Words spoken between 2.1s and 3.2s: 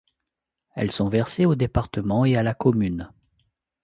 et à la commune.